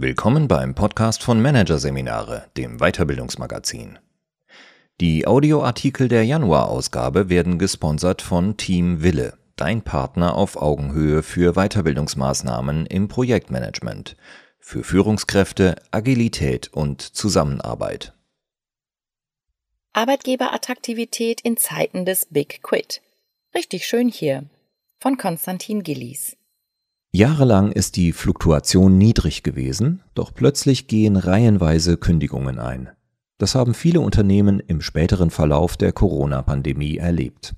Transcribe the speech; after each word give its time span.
Willkommen 0.00 0.46
beim 0.46 0.76
Podcast 0.76 1.24
von 1.24 1.42
Managerseminare, 1.42 2.48
dem 2.56 2.78
Weiterbildungsmagazin. 2.78 3.98
Die 5.00 5.26
Audioartikel 5.26 6.06
der 6.06 6.24
Januarausgabe 6.24 7.28
werden 7.28 7.58
gesponsert 7.58 8.22
von 8.22 8.56
Team 8.56 9.02
Wille, 9.02 9.36
dein 9.56 9.82
Partner 9.82 10.36
auf 10.36 10.56
Augenhöhe 10.56 11.24
für 11.24 11.54
Weiterbildungsmaßnahmen 11.54 12.86
im 12.86 13.08
Projektmanagement, 13.08 14.16
für 14.60 14.84
Führungskräfte, 14.84 15.74
Agilität 15.90 16.72
und 16.72 17.02
Zusammenarbeit. 17.02 18.12
Arbeitgeberattraktivität 19.94 21.40
in 21.40 21.56
Zeiten 21.56 22.04
des 22.04 22.26
Big 22.26 22.62
Quit. 22.62 23.02
Richtig 23.52 23.88
schön 23.88 24.08
hier. 24.08 24.44
Von 25.00 25.16
Konstantin 25.16 25.82
Gillies. 25.82 26.37
Jahrelang 27.10 27.72
ist 27.72 27.96
die 27.96 28.12
Fluktuation 28.12 28.98
niedrig 28.98 29.42
gewesen, 29.42 30.02
doch 30.14 30.34
plötzlich 30.34 30.88
gehen 30.88 31.16
reihenweise 31.16 31.96
Kündigungen 31.96 32.58
ein. 32.58 32.90
Das 33.38 33.54
haben 33.54 33.72
viele 33.72 34.00
Unternehmen 34.00 34.60
im 34.60 34.82
späteren 34.82 35.30
Verlauf 35.30 35.78
der 35.78 35.92
Corona-Pandemie 35.92 36.98
erlebt. 36.98 37.54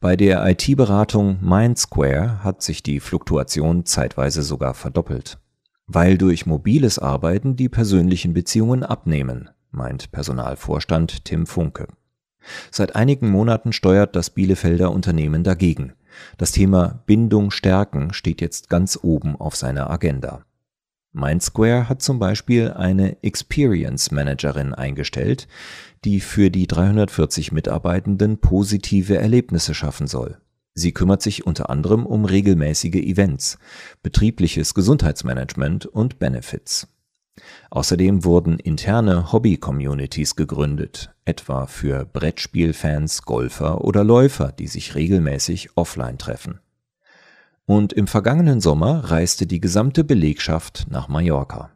Bei 0.00 0.16
der 0.16 0.44
IT-Beratung 0.44 1.38
Mindsquare 1.40 2.42
hat 2.42 2.62
sich 2.62 2.82
die 2.82 2.98
Fluktuation 2.98 3.84
zeitweise 3.84 4.42
sogar 4.42 4.74
verdoppelt. 4.74 5.38
Weil 5.86 6.18
durch 6.18 6.46
mobiles 6.46 6.98
Arbeiten 6.98 7.54
die 7.54 7.68
persönlichen 7.68 8.34
Beziehungen 8.34 8.82
abnehmen, 8.82 9.50
meint 9.70 10.10
Personalvorstand 10.10 11.24
Tim 11.24 11.46
Funke. 11.46 11.86
Seit 12.70 12.96
einigen 12.96 13.28
Monaten 13.28 13.72
steuert 13.72 14.16
das 14.16 14.30
Bielefelder 14.30 14.90
Unternehmen 14.90 15.44
dagegen. 15.44 15.92
Das 16.38 16.52
Thema 16.52 17.02
Bindung 17.06 17.50
stärken 17.50 18.12
steht 18.12 18.40
jetzt 18.40 18.68
ganz 18.68 18.98
oben 19.02 19.36
auf 19.36 19.56
seiner 19.56 19.90
Agenda. 19.90 20.44
Mindsquare 21.12 21.88
hat 21.88 22.02
zum 22.02 22.18
Beispiel 22.18 22.72
eine 22.72 23.22
Experience 23.22 24.10
Managerin 24.10 24.74
eingestellt, 24.74 25.46
die 26.04 26.20
für 26.20 26.50
die 26.50 26.66
340 26.66 27.52
Mitarbeitenden 27.52 28.38
positive 28.38 29.16
Erlebnisse 29.16 29.74
schaffen 29.74 30.08
soll. 30.08 30.38
Sie 30.74 30.92
kümmert 30.92 31.22
sich 31.22 31.46
unter 31.46 31.70
anderem 31.70 32.04
um 32.04 32.24
regelmäßige 32.24 32.96
Events, 32.96 33.58
betriebliches 34.02 34.74
Gesundheitsmanagement 34.74 35.86
und 35.86 36.18
Benefits. 36.18 36.88
Außerdem 37.70 38.24
wurden 38.24 38.58
interne 38.58 39.32
Hobby-Communities 39.32 40.36
gegründet, 40.36 41.12
etwa 41.24 41.66
für 41.66 42.04
Brettspielfans, 42.04 43.22
Golfer 43.22 43.82
oder 43.82 44.04
Läufer, 44.04 44.52
die 44.52 44.68
sich 44.68 44.94
regelmäßig 44.94 45.76
offline 45.76 46.18
treffen. 46.18 46.60
Und 47.66 47.92
im 47.92 48.06
vergangenen 48.06 48.60
Sommer 48.60 49.10
reiste 49.10 49.46
die 49.46 49.60
gesamte 49.60 50.04
Belegschaft 50.04 50.86
nach 50.90 51.08
Mallorca. 51.08 51.70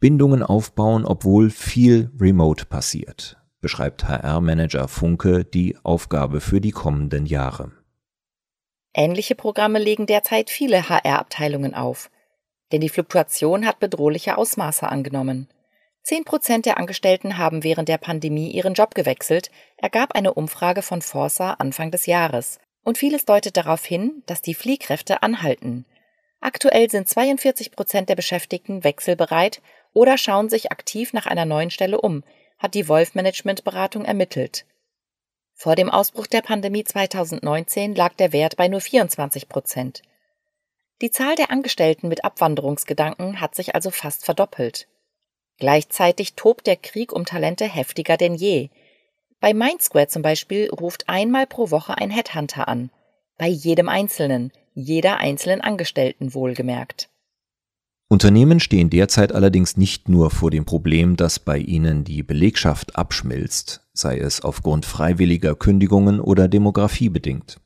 Bindungen 0.00 0.42
aufbauen, 0.42 1.06
obwohl 1.06 1.48
viel 1.48 2.10
remote 2.20 2.66
passiert, 2.66 3.38
beschreibt 3.60 4.06
HR-Manager 4.06 4.88
Funke 4.88 5.44
die 5.44 5.78
Aufgabe 5.82 6.40
für 6.40 6.60
die 6.60 6.72
kommenden 6.72 7.24
Jahre. 7.24 7.72
Ähnliche 8.92 9.34
Programme 9.34 9.78
legen 9.78 10.06
derzeit 10.06 10.50
viele 10.50 10.88
HR-Abteilungen 10.88 11.74
auf 11.74 12.10
denn 12.72 12.80
die 12.80 12.88
Fluktuation 12.88 13.66
hat 13.66 13.80
bedrohliche 13.80 14.38
Ausmaße 14.38 14.88
angenommen. 14.88 15.48
Zehn 16.02 16.24
Prozent 16.24 16.66
der 16.66 16.76
Angestellten 16.76 17.38
haben 17.38 17.64
während 17.64 17.88
der 17.88 17.96
Pandemie 17.98 18.50
ihren 18.50 18.74
Job 18.74 18.94
gewechselt, 18.94 19.50
ergab 19.78 20.14
eine 20.14 20.34
Umfrage 20.34 20.82
von 20.82 21.00
Forsa 21.00 21.52
Anfang 21.52 21.90
des 21.90 22.04
Jahres. 22.06 22.58
Und 22.82 22.98
vieles 22.98 23.24
deutet 23.24 23.56
darauf 23.56 23.84
hin, 23.84 24.22
dass 24.26 24.42
die 24.42 24.52
Fliehkräfte 24.52 25.22
anhalten. 25.22 25.86
Aktuell 26.40 26.90
sind 26.90 27.08
42 27.08 27.72
Prozent 27.72 28.10
der 28.10 28.16
Beschäftigten 28.16 28.84
wechselbereit 28.84 29.62
oder 29.94 30.18
schauen 30.18 30.50
sich 30.50 30.70
aktiv 30.70 31.14
nach 31.14 31.24
einer 31.24 31.46
neuen 31.46 31.70
Stelle 31.70 31.98
um, 31.98 32.22
hat 32.58 32.74
die 32.74 32.86
Wolf 32.86 33.14
Management 33.14 33.64
Beratung 33.64 34.04
ermittelt. 34.04 34.66
Vor 35.54 35.74
dem 35.76 35.88
Ausbruch 35.88 36.26
der 36.26 36.42
Pandemie 36.42 36.84
2019 36.84 37.94
lag 37.94 38.12
der 38.14 38.34
Wert 38.34 38.56
bei 38.56 38.68
nur 38.68 38.82
24 38.82 39.48
Prozent. 39.48 40.02
Die 41.02 41.10
Zahl 41.10 41.34
der 41.34 41.50
Angestellten 41.50 42.08
mit 42.08 42.24
Abwanderungsgedanken 42.24 43.40
hat 43.40 43.54
sich 43.54 43.74
also 43.74 43.90
fast 43.90 44.24
verdoppelt. 44.24 44.86
Gleichzeitig 45.58 46.34
tobt 46.34 46.66
der 46.66 46.76
Krieg 46.76 47.12
um 47.12 47.24
Talente 47.24 47.64
heftiger 47.64 48.16
denn 48.16 48.34
je. 48.34 48.70
Bei 49.40 49.54
Mindsquare 49.54 50.08
zum 50.08 50.22
Beispiel 50.22 50.70
ruft 50.70 51.08
einmal 51.08 51.46
pro 51.46 51.70
Woche 51.70 51.98
ein 51.98 52.10
Headhunter 52.10 52.68
an. 52.68 52.90
Bei 53.36 53.48
jedem 53.48 53.88
Einzelnen, 53.88 54.52
jeder 54.74 55.18
einzelnen 55.18 55.60
Angestellten 55.60 56.34
wohlgemerkt. 56.34 57.08
Unternehmen 58.08 58.60
stehen 58.60 58.90
derzeit 58.90 59.32
allerdings 59.32 59.76
nicht 59.76 60.08
nur 60.08 60.30
vor 60.30 60.50
dem 60.50 60.64
Problem, 60.64 61.16
dass 61.16 61.38
bei 61.38 61.58
ihnen 61.58 62.04
die 62.04 62.22
Belegschaft 62.22 62.96
abschmilzt, 62.96 63.86
sei 63.92 64.18
es 64.18 64.40
aufgrund 64.40 64.86
freiwilliger 64.86 65.54
Kündigungen 65.54 66.20
oder 66.20 66.46
Demografie 66.46 67.08
bedingt. 67.08 67.60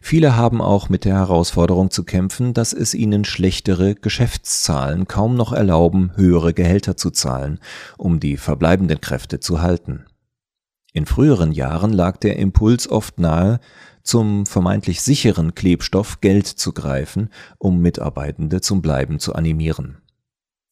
Viele 0.00 0.36
haben 0.36 0.60
auch 0.60 0.88
mit 0.88 1.04
der 1.04 1.14
Herausforderung 1.14 1.90
zu 1.90 2.04
kämpfen, 2.04 2.54
dass 2.54 2.72
es 2.72 2.94
ihnen 2.94 3.24
schlechtere 3.24 3.94
Geschäftszahlen 3.94 5.06
kaum 5.08 5.34
noch 5.34 5.52
erlauben, 5.52 6.12
höhere 6.16 6.54
Gehälter 6.54 6.96
zu 6.96 7.10
zahlen, 7.10 7.58
um 7.98 8.20
die 8.20 8.36
verbleibenden 8.36 9.00
Kräfte 9.00 9.40
zu 9.40 9.60
halten. 9.60 10.04
In 10.92 11.04
früheren 11.04 11.52
Jahren 11.52 11.92
lag 11.92 12.16
der 12.16 12.36
Impuls 12.38 12.88
oft 12.88 13.18
nahe, 13.18 13.60
zum 14.02 14.46
vermeintlich 14.46 15.02
sicheren 15.02 15.54
Klebstoff 15.54 16.20
Geld 16.20 16.46
zu 16.46 16.72
greifen, 16.72 17.28
um 17.58 17.82
Mitarbeitende 17.82 18.60
zum 18.60 18.80
Bleiben 18.80 19.18
zu 19.18 19.34
animieren. 19.34 19.98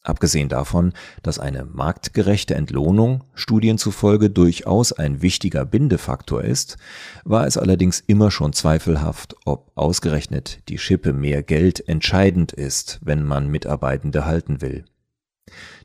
Abgesehen 0.04 0.50
davon, 0.50 0.92
dass 1.22 1.38
eine 1.38 1.64
marktgerechte 1.64 2.54
Entlohnung 2.54 3.24
Studien 3.32 3.78
zufolge 3.78 4.28
durchaus 4.28 4.92
ein 4.92 5.22
wichtiger 5.22 5.64
Bindefaktor 5.64 6.44
ist, 6.44 6.76
war 7.24 7.46
es 7.46 7.56
allerdings 7.56 8.00
immer 8.00 8.30
schon 8.30 8.52
zweifelhaft, 8.52 9.34
ob 9.46 9.72
ausgerechnet 9.74 10.60
die 10.68 10.76
Schippe 10.76 11.14
mehr 11.14 11.42
Geld 11.42 11.88
entscheidend 11.88 12.52
ist, 12.52 13.00
wenn 13.02 13.24
man 13.24 13.48
Mitarbeitende 13.48 14.26
halten 14.26 14.60
will. 14.60 14.84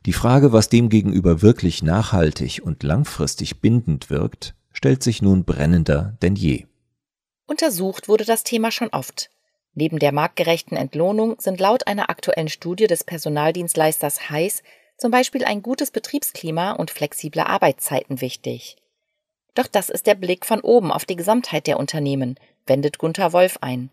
Die 0.05 0.13
Frage, 0.13 0.51
was 0.51 0.67
demgegenüber 0.67 1.41
wirklich 1.41 1.81
nachhaltig 1.81 2.61
und 2.61 2.83
langfristig 2.83 3.61
bindend 3.61 4.09
wirkt, 4.09 4.53
stellt 4.73 5.01
sich 5.01 5.21
nun 5.21 5.45
brennender 5.45 6.17
denn 6.21 6.35
je. 6.35 6.65
Untersucht 7.45 8.09
wurde 8.09 8.25
das 8.25 8.43
Thema 8.43 8.69
schon 8.69 8.89
oft. 8.89 9.29
Neben 9.79 9.97
der 9.97 10.11
marktgerechten 10.11 10.75
Entlohnung 10.75 11.37
sind 11.39 11.61
laut 11.61 11.87
einer 11.87 12.09
aktuellen 12.09 12.49
Studie 12.49 12.87
des 12.87 13.05
Personaldienstleisters 13.05 14.29
Heiß 14.29 14.61
zum 14.97 15.09
Beispiel 15.09 15.45
ein 15.45 15.61
gutes 15.61 15.89
Betriebsklima 15.89 16.73
und 16.73 16.91
flexible 16.91 17.43
Arbeitszeiten 17.43 18.19
wichtig. 18.19 18.75
Doch 19.55 19.67
das 19.67 19.89
ist 19.89 20.05
der 20.05 20.15
Blick 20.15 20.45
von 20.45 20.59
oben 20.59 20.91
auf 20.91 21.05
die 21.05 21.15
Gesamtheit 21.15 21.65
der 21.65 21.79
Unternehmen, 21.79 22.35
wendet 22.65 22.97
Gunther 22.97 23.31
Wolf 23.31 23.59
ein. 23.61 23.89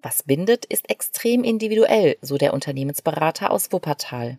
Was 0.00 0.22
bindet, 0.22 0.64
ist 0.64 0.88
extrem 0.88 1.42
individuell, 1.42 2.16
so 2.22 2.38
der 2.38 2.54
Unternehmensberater 2.54 3.50
aus 3.50 3.72
Wuppertal. 3.72 4.38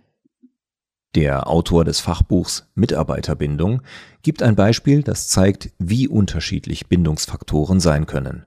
Der 1.15 1.49
Autor 1.49 1.83
des 1.83 1.99
Fachbuchs 1.99 2.65
Mitarbeiterbindung 2.75 3.81
gibt 4.21 4.41
ein 4.41 4.55
Beispiel, 4.55 5.03
das 5.03 5.27
zeigt, 5.27 5.69
wie 5.79 6.07
unterschiedlich 6.07 6.87
Bindungsfaktoren 6.87 7.81
sein 7.81 8.05
können. 8.05 8.45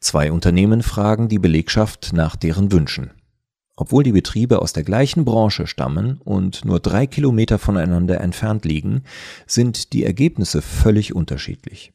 Zwei 0.00 0.32
Unternehmen 0.32 0.82
fragen 0.82 1.28
die 1.28 1.38
Belegschaft 1.38 2.12
nach 2.12 2.36
deren 2.36 2.72
Wünschen. 2.72 3.10
Obwohl 3.76 4.02
die 4.02 4.12
Betriebe 4.12 4.60
aus 4.60 4.72
der 4.72 4.82
gleichen 4.82 5.24
Branche 5.24 5.66
stammen 5.66 6.20
und 6.22 6.64
nur 6.64 6.80
drei 6.80 7.06
Kilometer 7.06 7.58
voneinander 7.58 8.20
entfernt 8.20 8.64
liegen, 8.64 9.04
sind 9.46 9.92
die 9.94 10.04
Ergebnisse 10.04 10.60
völlig 10.60 11.14
unterschiedlich. 11.14 11.92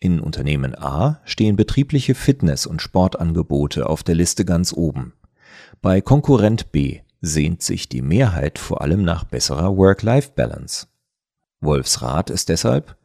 In 0.00 0.20
Unternehmen 0.20 0.74
A 0.76 1.20
stehen 1.24 1.56
betriebliche 1.56 2.14
Fitness- 2.14 2.66
und 2.66 2.80
Sportangebote 2.80 3.88
auf 3.88 4.02
der 4.02 4.14
Liste 4.14 4.44
ganz 4.44 4.72
oben. 4.72 5.12
Bei 5.82 6.00
Konkurrent 6.00 6.72
B 6.72 7.00
sehnt 7.20 7.62
sich 7.62 7.88
die 7.88 8.02
Mehrheit 8.02 8.58
vor 8.58 8.80
allem 8.80 9.02
nach 9.02 9.24
besserer 9.24 9.76
Work-Life-Balance. 9.76 10.86
Wolfs 11.60 12.00
Rat 12.00 12.30
ist 12.30 12.48
deshalb, 12.48 12.96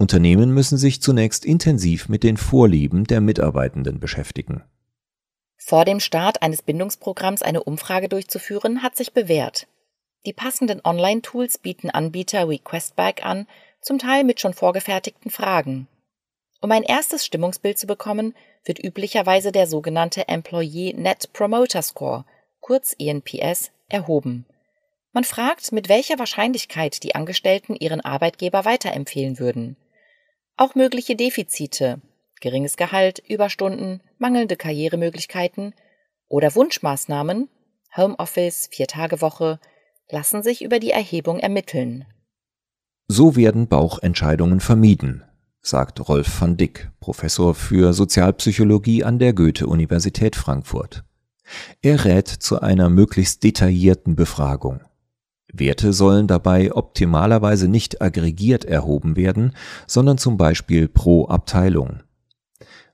Unternehmen 0.00 0.54
müssen 0.54 0.78
sich 0.78 1.02
zunächst 1.02 1.44
intensiv 1.44 2.08
mit 2.08 2.22
den 2.22 2.36
Vorlieben 2.36 3.04
der 3.04 3.20
Mitarbeitenden 3.20 3.98
beschäftigen. 3.98 4.62
Vor 5.56 5.84
dem 5.84 5.98
Start 5.98 6.40
eines 6.40 6.62
Bindungsprogramms 6.62 7.42
eine 7.42 7.64
Umfrage 7.64 8.08
durchzuführen, 8.08 8.84
hat 8.84 8.96
sich 8.96 9.12
bewährt. 9.12 9.66
Die 10.24 10.32
passenden 10.32 10.80
Online-Tools 10.84 11.58
bieten 11.58 11.90
Anbieter 11.90 12.48
wie 12.48 12.60
Questback 12.60 13.26
an, 13.26 13.48
zum 13.80 13.98
Teil 13.98 14.22
mit 14.22 14.40
schon 14.40 14.54
vorgefertigten 14.54 15.32
Fragen. 15.32 15.88
Um 16.60 16.70
ein 16.70 16.84
erstes 16.84 17.26
Stimmungsbild 17.26 17.76
zu 17.76 17.88
bekommen, 17.88 18.34
wird 18.64 18.82
üblicherweise 18.82 19.50
der 19.50 19.66
sogenannte 19.66 20.28
Employee 20.28 20.92
Net 20.92 21.32
Promoter 21.32 21.82
Score, 21.82 22.24
kurz 22.60 22.94
ENPS, 22.98 23.72
erhoben. 23.88 24.46
Man 25.12 25.24
fragt, 25.24 25.72
mit 25.72 25.88
welcher 25.88 26.20
Wahrscheinlichkeit 26.20 27.02
die 27.02 27.16
Angestellten 27.16 27.74
ihren 27.74 28.00
Arbeitgeber 28.00 28.64
weiterempfehlen 28.64 29.40
würden. 29.40 29.76
Auch 30.60 30.74
mögliche 30.74 31.14
Defizite, 31.14 32.00
geringes 32.40 32.76
Gehalt, 32.76 33.22
Überstunden, 33.28 34.02
mangelnde 34.18 34.56
Karrieremöglichkeiten 34.56 35.72
oder 36.26 36.52
Wunschmaßnahmen, 36.56 37.48
Homeoffice, 37.96 38.68
Vier-Tage-Woche 38.72 39.60
lassen 40.10 40.42
sich 40.42 40.64
über 40.64 40.80
die 40.80 40.90
Erhebung 40.90 41.38
ermitteln. 41.38 42.06
So 43.06 43.36
werden 43.36 43.68
Bauchentscheidungen 43.68 44.58
vermieden, 44.58 45.22
sagt 45.62 46.08
Rolf 46.08 46.40
van 46.40 46.56
Dick, 46.56 46.90
Professor 46.98 47.54
für 47.54 47.92
Sozialpsychologie 47.92 49.04
an 49.04 49.20
der 49.20 49.34
Goethe-Universität 49.34 50.34
Frankfurt. 50.34 51.04
Er 51.82 52.04
rät 52.04 52.26
zu 52.26 52.60
einer 52.60 52.88
möglichst 52.88 53.44
detaillierten 53.44 54.16
Befragung. 54.16 54.80
Werte 55.52 55.92
sollen 55.92 56.26
dabei 56.26 56.72
optimalerweise 56.72 57.68
nicht 57.68 58.02
aggregiert 58.02 58.64
erhoben 58.64 59.16
werden, 59.16 59.52
sondern 59.86 60.18
zum 60.18 60.36
Beispiel 60.36 60.88
pro 60.88 61.26
Abteilung. 61.28 62.00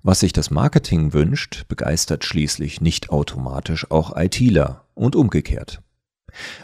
Was 0.02 0.20
sich 0.20 0.32
das 0.32 0.50
Marketing 0.50 1.12
wünscht, 1.12 1.66
begeistert 1.68 2.24
schließlich 2.24 2.80
nicht 2.80 3.10
automatisch 3.10 3.90
auch 3.90 4.16
ITler 4.16 4.84
und 4.94 5.16
umgekehrt. 5.16 5.80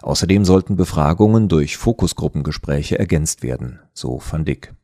Außerdem 0.02 0.44
sollten 0.44 0.76
Befragungen 0.76 1.48
durch 1.48 1.76
Fokusgruppengespräche 1.76 2.98
ergänzt 2.98 3.42
werden, 3.42 3.80
so 3.94 4.20
van 4.20 4.44
Dick. 4.44 4.74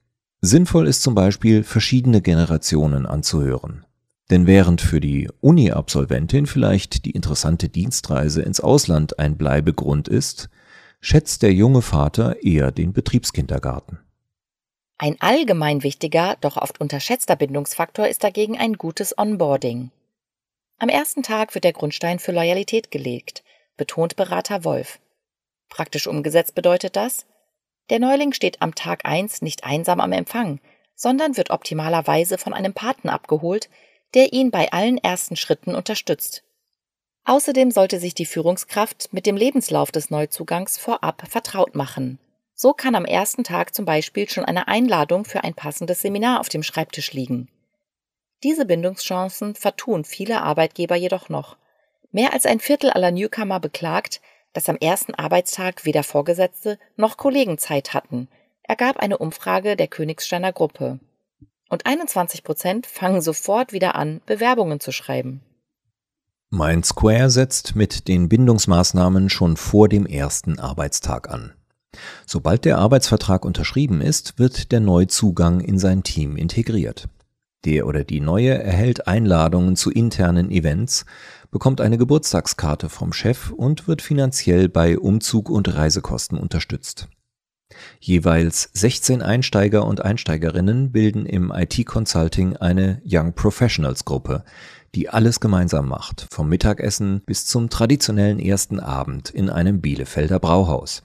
Sinnvoll 0.41 0.87
ist 0.87 1.03
zum 1.03 1.15
Beispiel, 1.15 1.65
verschiedene 1.65 2.23
Generationen 2.23 3.07
anzuhören. 3.07 3.85
Denn 4.31 4.47
während 4.47 4.81
für 4.81 5.01
die 5.01 5.29
Uni-Absolventin 5.41 6.47
vielleicht 6.47 7.05
die 7.05 7.13
interessante 7.13 7.69
Dienstreise 7.69 8.43
ins 8.43 8.61
Ausland 8.61 9.19
ein 9.19 9.37
Bleibegrund 9.37 10.09
ist, 10.09 10.49
schätzt 11.07 11.43
der 11.43 11.53
junge 11.53 11.83
Vater 11.83 12.43
eher 12.43 12.73
den 12.73 12.93
Betriebskindergarten. 12.93 14.01
Ein 14.99 15.15
allgemein 15.21 15.85
wichtiger, 15.85 16.37
doch 16.41 16.57
oft 16.57 16.81
unterschätzter 16.81 17.37
Bindungsfaktor 17.37 18.09
ist 18.09 18.25
dagegen 18.25 18.59
ein 18.59 18.73
gutes 18.73 19.17
Onboarding. 19.17 19.93
Am 20.81 20.89
ersten 20.89 21.23
Tag 21.23 21.55
wird 21.55 21.63
der 21.63 21.75
Grundstein 21.75 22.19
für 22.19 22.33
Loyalität 22.33 22.91
gelegt, 22.91 23.45
betont 23.77 24.17
Berater 24.17 24.65
Wolf. 24.65 24.99
Praktisch 25.69 26.09
umgesetzt 26.09 26.57
bedeutet 26.57 26.97
das, 26.97 27.25
der 27.89 28.01
Neuling 28.01 28.33
steht 28.33 28.61
am 28.61 28.75
Tag 28.75 29.03
1 29.05 29.43
nicht 29.43 29.63
einsam 29.63 30.01
am 30.01 30.11
Empfang, 30.11 30.59
sondern 30.97 31.37
wird 31.37 31.51
optimalerweise 31.51 32.37
von 32.37 32.53
einem 32.53 32.75
Paten 32.75 33.11
abgeholt, 33.11 33.71
der 34.15 34.33
ihn 34.33 34.51
bei 34.51 34.73
allen 34.73 34.99
ersten 34.99 35.37
Schritten 35.37 35.77
unterstützt. 35.77 36.43
Außerdem 37.29 37.73
sollte 37.73 37.99
sich 37.99 38.15
die 38.15 38.25
Führungskraft 38.25 39.13
mit 39.13 39.27
dem 39.27 39.37
Lebenslauf 39.37 39.91
des 39.91 40.11
Neuzugangs 40.11 40.79
vorab 40.79 41.25
vertraut 41.29 41.75
machen. 41.75 42.21
So 42.55 42.73
kann 42.73 42.95
am 42.95 43.05
ersten 43.05 43.43
Tag 43.43 43.75
zum 43.75 43.85
Beispiel 43.85 44.29
schon 44.29 44.45
eine 44.45 44.69
Einladung 44.69 45.25
für 45.25 45.43
ein 45.43 45.53
passendes 45.53 46.03
Seminar 46.03 46.39
auf 46.39 46.49
dem 46.49 46.63
Schreibtisch 46.63 47.13
liegen. 47.13 47.49
Diese 48.45 48.65
Bindungschancen 48.65 49.57
vertun 49.57 50.05
viele 50.05 50.41
Arbeitgeber 50.43 50.95
jedoch 50.95 51.29
noch. 51.29 51.57
Mehr 52.13 52.33
als 52.33 52.47
ein 52.47 52.61
Viertel 52.61 52.91
aller 52.91 53.11
Newcomer 53.11 53.59
beklagt, 53.59 54.21
dass 54.53 54.69
am 54.69 54.77
ersten 54.77 55.15
Arbeitstag 55.15 55.85
weder 55.85 56.05
Vorgesetzte 56.05 56.79
noch 56.95 57.17
Kollegen 57.17 57.59
Zeit 57.59 57.93
hatten, 57.93 58.29
ergab 58.63 58.99
eine 58.99 59.19
Umfrage 59.19 59.75
der 59.75 59.89
Königsteiner 59.89 60.53
Gruppe. 60.53 61.01
Und 61.69 61.87
21 61.87 62.45
Prozent 62.45 62.87
fangen 62.87 63.21
sofort 63.21 63.73
wieder 63.73 63.97
an, 63.97 64.21
Bewerbungen 64.27 64.79
zu 64.79 64.93
schreiben. 64.93 65.43
MindSquare 66.57 67.29
setzt 67.29 67.77
mit 67.77 68.09
den 68.09 68.29
Bindungsmaßnahmen 68.29 69.29
schon 69.29 69.57
vor 69.57 69.89
dem 69.89 70.07
ersten 70.07 70.59
Arbeitstag 70.59 71.31
an. 71.31 71.53
Sobald 72.25 72.65
der 72.65 72.79
Arbeitsvertrag 72.79 73.45
unterschrieben 73.45 74.01
ist, 74.01 74.39
wird 74.39 74.73
der 74.73 74.81
Neuzugang 74.81 75.61
in 75.61 75.79
sein 75.79 76.03
Team 76.03 76.37
integriert. 76.37 77.09
Der 77.65 77.87
oder 77.87 78.05
die 78.05 78.21
Neue 78.21 78.55
erhält 78.55 79.07
Einladungen 79.07 79.77
zu 79.77 79.91
internen 79.91 80.51
Events, 80.51 81.05
bekommt 81.51 81.81
eine 81.81 81.99
Geburtstagskarte 81.99 82.89
vom 82.89 83.13
Chef 83.13 83.51
und 83.51 83.89
wird 83.89 84.03
finanziell 84.03 84.69
bei 84.69 84.99
Umzug 84.99 85.51
und 85.51 85.75
Reisekosten 85.75 86.39
unterstützt. 86.39 87.09
Jeweils 88.01 88.71
16 88.75 89.23
Einsteiger 89.23 89.85
und 89.85 90.05
Einsteigerinnen 90.05 90.93
bilden 90.93 91.27
im 91.27 91.51
IT-Consulting 91.51 92.57
eine 92.57 93.03
Young 93.05 93.35
Professionals 93.35 94.05
Gruppe, 94.05 94.45
die 94.95 95.09
alles 95.09 95.41
gemeinsam 95.41 95.89
macht, 95.89 96.27
vom 96.31 96.49
Mittagessen 96.49 97.23
bis 97.27 97.47
zum 97.47 97.69
traditionellen 97.69 98.39
ersten 98.39 98.81
Abend 98.81 99.31
in 99.31 99.51
einem 99.51 99.81
Bielefelder 99.81 100.39
Brauhaus. 100.39 101.03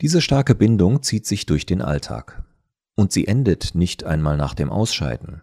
Diese 0.00 0.20
starke 0.20 0.54
Bindung 0.54 1.02
zieht 1.02 1.26
sich 1.26 1.46
durch 1.46 1.64
den 1.64 1.80
Alltag. 1.80 2.42
Und 2.94 3.12
sie 3.12 3.26
endet 3.26 3.74
nicht 3.74 4.04
einmal 4.04 4.36
nach 4.36 4.54
dem 4.54 4.70
Ausscheiden. 4.70 5.42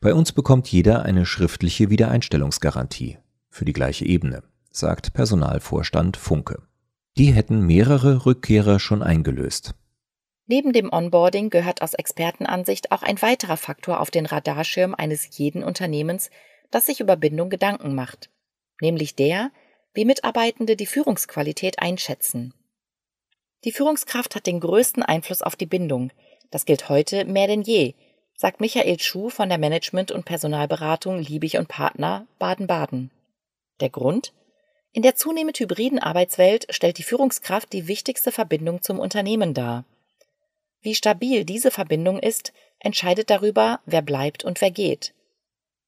Bei 0.00 0.12
uns 0.12 0.32
bekommt 0.32 0.68
jeder 0.68 1.02
eine 1.02 1.24
schriftliche 1.24 1.88
Wiedereinstellungsgarantie 1.90 3.18
für 3.48 3.64
die 3.64 3.72
gleiche 3.72 4.04
Ebene, 4.04 4.42
sagt 4.70 5.12
Personalvorstand 5.12 6.16
Funke. 6.16 6.62
Die 7.18 7.32
hätten 7.32 7.66
mehrere 7.66 8.26
Rückkehrer 8.26 8.78
schon 8.78 9.02
eingelöst. 9.02 9.74
Neben 10.46 10.72
dem 10.72 10.92
Onboarding 10.92 11.50
gehört 11.50 11.82
aus 11.82 11.94
Expertenansicht 11.94 12.92
auch 12.92 13.02
ein 13.02 13.20
weiterer 13.22 13.56
Faktor 13.56 14.00
auf 14.00 14.10
den 14.10 14.26
Radarschirm 14.26 14.94
eines 14.94 15.36
jeden 15.38 15.64
Unternehmens, 15.64 16.30
das 16.70 16.86
sich 16.86 17.00
über 17.00 17.16
Bindung 17.16 17.48
Gedanken 17.48 17.94
macht, 17.94 18.30
nämlich 18.80 19.16
der, 19.16 19.50
wie 19.94 20.04
Mitarbeitende 20.04 20.76
die 20.76 20.86
Führungsqualität 20.86 21.78
einschätzen. 21.78 22.52
Die 23.64 23.72
Führungskraft 23.72 24.36
hat 24.36 24.46
den 24.46 24.60
größten 24.60 25.02
Einfluss 25.02 25.42
auf 25.42 25.56
die 25.56 25.66
Bindung. 25.66 26.12
Das 26.50 26.66
gilt 26.66 26.88
heute 26.88 27.24
mehr 27.24 27.46
denn 27.46 27.62
je, 27.62 27.94
sagt 28.36 28.60
Michael 28.60 29.00
Schuh 29.00 29.30
von 29.30 29.48
der 29.48 29.58
Management- 29.58 30.12
und 30.12 30.26
Personalberatung 30.26 31.18
Liebig 31.18 31.56
und 31.56 31.66
Partner 31.66 32.26
Baden-Baden. 32.38 33.10
Der 33.80 33.88
Grund? 33.88 34.32
In 34.96 35.02
der 35.02 35.14
zunehmend 35.14 35.60
hybriden 35.60 35.98
Arbeitswelt 35.98 36.68
stellt 36.70 36.96
die 36.96 37.02
Führungskraft 37.02 37.70
die 37.74 37.86
wichtigste 37.86 38.32
Verbindung 38.32 38.80
zum 38.80 38.98
Unternehmen 38.98 39.52
dar. 39.52 39.84
Wie 40.80 40.94
stabil 40.94 41.44
diese 41.44 41.70
Verbindung 41.70 42.18
ist, 42.18 42.54
entscheidet 42.78 43.28
darüber, 43.28 43.80
wer 43.84 44.00
bleibt 44.00 44.42
und 44.42 44.62
wer 44.62 44.70
geht. 44.70 45.12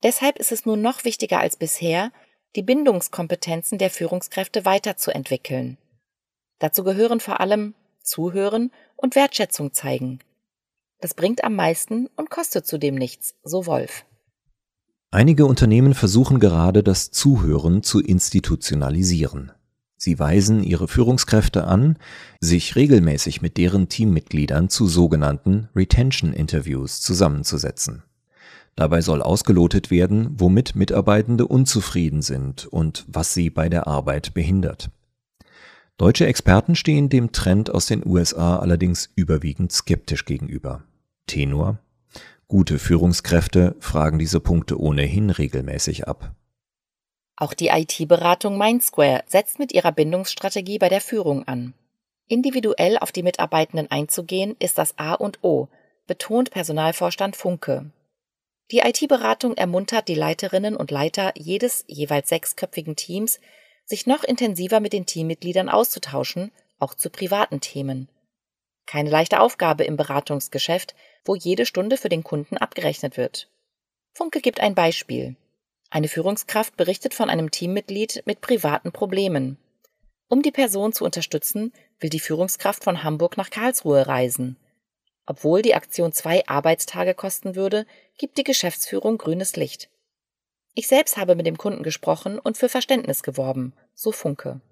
Deshalb 0.03 0.39
ist 0.39 0.53
es 0.53 0.67
nun 0.67 0.83
noch 0.83 1.05
wichtiger 1.05 1.41
als 1.41 1.57
bisher, 1.57 2.13
die 2.55 2.61
Bindungskompetenzen 2.61 3.79
der 3.79 3.89
Führungskräfte 3.89 4.67
weiterzuentwickeln. 4.67 5.79
Dazu 6.59 6.85
gehören 6.85 7.21
vor 7.21 7.41
allem 7.41 7.75
Zuhören 8.03 8.71
und 8.95 9.15
Wertschätzung 9.15 9.73
zeigen. 9.73 10.19
Das 11.01 11.15
bringt 11.15 11.45
am 11.45 11.55
meisten 11.55 12.11
und 12.17 12.29
kostet 12.29 12.67
zudem 12.67 12.97
nichts, 12.97 13.37
so 13.43 13.65
Wolf. 13.65 14.05
Einige 15.11 15.47
Unternehmen 15.47 15.95
versuchen 15.95 16.39
gerade 16.39 16.83
das 16.83 17.11
Zuhören 17.11 17.83
zu 17.83 18.01
institutionalisieren. 18.01 19.53
Sie 19.97 20.19
weisen 20.19 20.63
ihre 20.63 20.87
Führungskräfte 20.87 21.65
an, 21.65 21.97
sich 22.41 22.77
regelmäßig 22.77 23.41
mit 23.41 23.57
deren 23.57 23.89
Teammitgliedern 23.89 24.69
zu 24.69 24.87
sogenannten 24.87 25.71
Retention 25.75 26.35
Interviews 26.35 27.01
zusammenzusetzen. 27.01 28.03
Dabei 28.77 29.01
soll 29.01 29.23
ausgelotet 29.23 29.91
werden, 29.91 30.35
womit 30.39 30.77
Mitarbeitende 30.77 31.47
unzufrieden 31.47 32.21
sind 32.21 32.67
und 32.67 33.07
was 33.09 33.33
sie 33.33 33.49
bei 33.49 33.71
der 33.71 33.87
Arbeit 33.87 34.35
behindert. 34.35 34.91
Deutsche 35.97 36.27
Experten 36.27 36.77
stehen 36.77 37.09
dem 37.09 37.33
Trend 37.33 37.71
aus 37.75 37.87
den 37.87 38.07
USA 38.07 38.59
allerdings 38.59 39.09
überwiegend 39.17 39.73
skeptisch 39.73 40.27
gegenüber. 40.27 40.85
Tenor 41.27 41.79
Gute 42.51 42.79
Führungskräfte 42.79 43.77
fragen 43.79 44.19
diese 44.19 44.41
Punkte 44.41 44.81
ohnehin 44.81 45.29
regelmäßig 45.29 46.09
ab. 46.09 46.35
Auch 47.37 47.53
die 47.53 47.69
IT-Beratung 47.69 48.57
Mindsquare 48.57 49.23
setzt 49.27 49.59
mit 49.59 49.73
ihrer 49.73 49.93
Bindungsstrategie 49.93 50.79
bei 50.79 50.89
der 50.89 51.03
Führung 51.03 51.47
an. 51.47 51.75
Individuell 52.27 52.97
auf 52.97 53.13
die 53.13 53.23
Mitarbeitenden 53.23 53.91
einzugehen, 53.91 54.57
ist 54.61 54.79
das 54.79 54.97
A 54.97 55.13
und 55.13 55.45
O, 55.45 55.69
betont 56.07 56.51
Personalvorstand 56.51 57.37
Funke. 57.37 57.91
Die 58.71 58.79
IT-Beratung 58.79 59.55
ermuntert 59.59 60.09
die 60.09 60.15
Leiterinnen 60.15 60.75
und 60.75 60.91
Leiter 60.91 61.33
jedes 61.37 61.85
jeweils 61.87 62.31
sechsköpfigen 62.31 62.97
Teams, 62.97 63.41
sich 63.85 64.07
noch 64.07 64.25
intensiver 64.25 64.81
mit 64.81 64.95
den 64.95 65.05
Teammitgliedern 65.05 65.69
auszutauschen, 65.69 66.51
auch 66.79 66.95
zu 66.95 67.11
privaten 67.11 67.61
Themen. 67.61 68.09
Keine 68.89 69.11
leichte 69.11 69.41
Aufgabe 69.41 69.85
im 69.85 69.99
Beratungsgeschäft, 69.99 70.95
wo 71.23 71.35
jede 71.35 71.67
Stunde 71.67 71.99
für 71.99 72.09
den 72.09 72.25
Kunden 72.25 72.57
abgerechnet 72.57 73.19
wird. 73.19 73.51
Funke 74.15 74.41
gibt 74.41 74.61
ein 74.61 74.75
Beispiel. 74.75 75.37
Eine 75.91 76.09
Führungskraft 76.09 76.75
berichtet 76.79 77.13
von 77.13 77.29
einem 77.29 77.51
Teammitglied 77.51 78.23
mit 78.25 78.41
privaten 78.41 78.91
Problemen. 78.91 79.59
Um 80.29 80.41
die 80.41 80.53
Person 80.53 80.95
zu 80.95 81.05
unterstützen, 81.05 81.75
will 82.01 82.09
die 82.09 82.19
Führungskraft 82.19 82.83
von 82.83 83.03
Hamburg 83.05 83.37
nach 83.37 83.51
Karlsruhe 83.51 84.07
reisen. 84.07 84.57
Obwohl 85.27 85.61
die 85.61 85.75
Aktion 85.75 86.13
zwei 86.13 86.49
Arbeitstage 86.49 87.13
kosten 87.13 87.57
würde, 87.57 87.85
gibt 88.17 88.39
die 88.39 88.45
Geschäftsführung 88.45 89.19
grünes 89.19 89.55
Licht. 89.57 89.91
Ich 90.73 90.89
selbst 90.89 91.19
habe 91.19 91.35
mit 91.35 91.47
dem 91.47 91.59
Kunden 91.59 91.83
gesprochen 91.83 92.39
und 92.39 92.57
für 92.57 92.71
Verständnis 92.71 93.23
geworben, 93.23 93.75
so 93.95 94.13
Funke. 94.13 94.63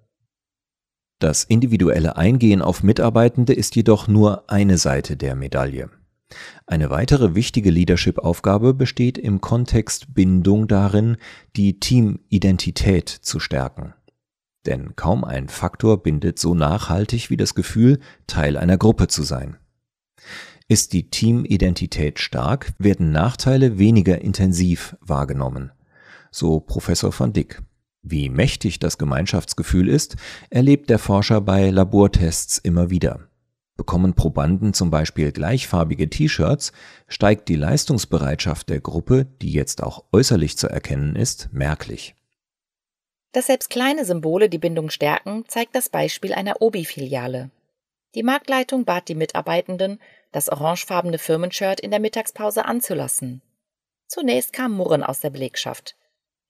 Das 1.19 1.43
individuelle 1.43 2.15
Eingehen 2.15 2.61
auf 2.61 2.83
Mitarbeitende 2.83 3.53
ist 3.53 3.75
jedoch 3.75 4.07
nur 4.07 4.49
eine 4.51 4.77
Seite 4.77 5.17
der 5.17 5.35
Medaille. 5.35 5.89
Eine 6.67 6.89
weitere 6.89 7.33
wichtige 7.33 7.71
Leadership-Aufgabe 7.71 8.73
besteht 8.73 9.17
im 9.17 9.41
Kontext 9.41 10.13
Bindung 10.13 10.67
darin, 10.67 11.17
die 11.55 11.79
Teamidentität 11.79 13.09
zu 13.09 13.39
stärken. 13.39 13.93
Denn 14.65 14.95
kaum 14.95 15.23
ein 15.23 15.47
Faktor 15.47 16.03
bindet 16.03 16.37
so 16.37 16.53
nachhaltig 16.53 17.29
wie 17.29 17.37
das 17.37 17.55
Gefühl, 17.55 17.99
Teil 18.27 18.57
einer 18.57 18.77
Gruppe 18.77 19.07
zu 19.07 19.23
sein. 19.23 19.57
Ist 20.67 20.91
die 20.91 21.09
Teamidentität 21.09 22.19
stark, 22.19 22.73
werden 22.77 23.11
Nachteile 23.11 23.79
weniger 23.79 24.21
intensiv 24.21 24.97
wahrgenommen. 24.99 25.71
So 26.29 26.59
Professor 26.59 27.17
van 27.17 27.31
Dick. 27.31 27.61
Wie 28.09 28.29
mächtig 28.29 28.79
das 28.79 28.97
Gemeinschaftsgefühl 28.97 29.89
ist, 29.89 30.15
erlebt 30.49 30.89
der 30.89 30.97
Forscher 30.97 31.41
bei 31.41 31.69
Labortests 31.69 32.57
immer 32.57 32.89
wieder. 32.89 33.27
Bekommen 33.75 34.13
Probanden 34.13 34.73
zum 34.73 34.89
Beispiel 34.89 35.33
gleichfarbige 35.33 36.09
T-Shirts, 36.09 36.71
steigt 37.09 37.49
die 37.49 37.57
Leistungsbereitschaft 37.57 38.69
der 38.69 38.79
Gruppe, 38.79 39.25
die 39.41 39.51
jetzt 39.51 39.83
auch 39.83 40.05
äußerlich 40.13 40.57
zu 40.57 40.69
erkennen 40.69 41.17
ist, 41.17 41.49
merklich. 41.51 42.15
Dass 43.33 43.47
selbst 43.47 43.69
kleine 43.69 44.05
Symbole 44.05 44.47
die 44.47 44.57
Bindung 44.57 44.89
stärken, 44.89 45.43
zeigt 45.49 45.75
das 45.75 45.89
Beispiel 45.89 46.33
einer 46.33 46.61
Obi-Filiale. 46.61 47.51
Die 48.15 48.23
Marktleitung 48.23 48.85
bat 48.85 49.09
die 49.09 49.15
Mitarbeitenden, 49.15 49.99
das 50.31 50.47
orangefarbene 50.47 51.17
Firmenshirt 51.17 51.81
in 51.81 51.91
der 51.91 51.99
Mittagspause 51.99 52.63
anzulassen. 52.63 53.41
Zunächst 54.07 54.53
kam 54.53 54.71
Murren 54.71 55.03
aus 55.03 55.19
der 55.19 55.29
Belegschaft. 55.29 55.97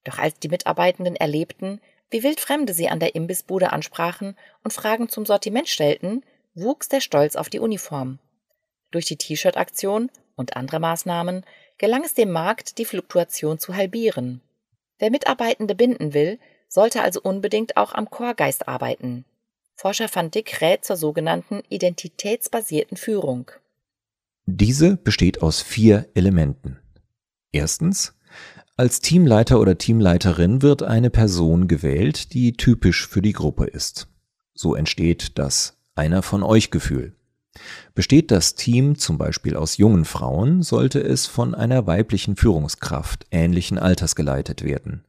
Doch 0.08 0.20
als 0.20 0.40
die 0.40 0.48
Mitarbeitenden 0.48 1.18
erlebten, 1.18 1.82
wie 2.10 2.24
wildfremde 2.24 2.74
sie 2.74 2.88
an 2.88 3.02
der 3.02 3.14
Imbissbude 3.14 3.74
ansprachen 3.74 4.38
und 4.64 4.72
Fragen 4.72 5.10
zum 5.10 5.26
Sortiment 5.26 5.68
stellten, 5.68 6.24
wuchs 6.56 6.88
der 6.88 7.02
Stolz 7.02 7.36
auf 7.36 7.50
die 7.50 7.60
Uniform. 7.60 8.18
Durch 8.92 9.04
die 9.04 9.18
T-Shirt-Aktion 9.18 10.10
und 10.38 10.56
andere 10.56 10.80
Maßnahmen 10.80 11.44
gelang 11.78 12.06
es 12.06 12.14
dem 12.14 12.32
Markt, 12.32 12.78
die 12.78 12.86
Fluktuation 12.86 13.60
zu 13.60 13.76
halbieren. 13.76 14.40
Wer 14.98 15.12
Mitarbeitende 15.12 15.76
binden 15.76 16.14
will, 16.14 16.40
sollte 16.70 17.02
also 17.02 17.20
unbedingt 17.22 17.76
auch 17.76 17.92
am 17.92 18.10
Chorgeist 18.10 18.70
arbeiten. 18.70 19.26
Forscher 19.76 20.08
van 20.10 20.32
Dick 20.32 20.62
rät 20.62 20.86
zur 20.86 20.96
sogenannten 20.96 21.64
identitätsbasierten 21.68 22.96
Führung. 22.96 23.52
Diese 24.46 24.96
besteht 24.96 25.42
aus 25.42 25.62
vier 25.62 26.08
Elementen. 26.14 26.80
Erstens, 27.52 28.17
als 28.78 29.02
Teamleiter 29.02 29.60
oder 29.60 29.80
Teamleiterin 29.80 30.62
wird 30.62 30.84
eine 30.84 31.10
Person 31.10 31.68
gewählt, 31.68 32.34
die 32.34 32.54
typisch 32.54 33.08
für 33.08 33.24
die 33.24 33.34
Gruppe 33.34 33.66
ist. 33.66 34.08
So 34.54 34.76
entsteht 34.76 35.40
das 35.40 35.78
Einer 35.96 36.22
von 36.22 36.44
euch 36.44 36.70
Gefühl. 36.70 37.14
Besteht 37.96 38.30
das 38.30 38.54
Team 38.54 39.00
zum 39.00 39.18
Beispiel 39.18 39.56
aus 39.56 39.78
jungen 39.78 40.06
Frauen, 40.06 40.62
sollte 40.62 41.00
es 41.00 41.26
von 41.26 41.56
einer 41.56 41.88
weiblichen 41.88 42.36
Führungskraft 42.36 43.26
ähnlichen 43.32 43.80
Alters 43.80 44.16
geleitet 44.16 44.64
werden. 44.64 45.04